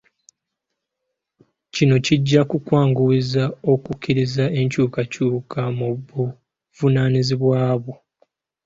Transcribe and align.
Kino 1.73 1.95
kijja 2.05 2.41
kukwanguyiza 2.49 3.43
okukkiriza 3.71 4.45
enkyukakyuka 4.59 5.61
mu 5.77 5.87
buvunaanyizibwa 6.07 7.59
bwo. 7.81 7.95